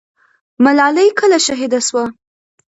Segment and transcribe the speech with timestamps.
[0.63, 2.03] ملالۍ کله شهیده سوه؟